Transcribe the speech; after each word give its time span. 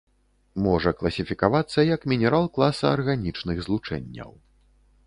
Можа 0.67 0.93
класіфікавацца 1.01 1.79
як 1.95 2.09
мінерал 2.15 2.45
класа 2.57 2.85
арганічных 2.97 3.57
злучэнняў. 3.69 4.31